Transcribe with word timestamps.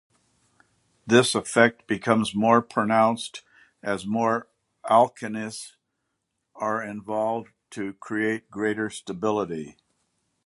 This 1.05 1.35
effect 1.35 1.85
becomes 1.85 2.33
more 2.33 2.63
pronounced 2.63 3.43
as 3.83 4.03
more 4.03 4.47
alkenes 4.89 5.75
are 6.55 6.81
involved 6.81 7.49
to 7.69 7.93
create 7.93 8.49
greater 8.49 8.89
stability. 8.89 9.77